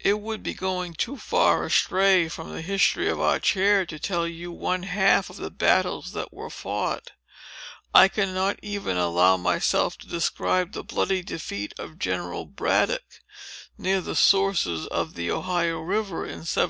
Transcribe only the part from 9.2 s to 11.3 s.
myself to describe the bloody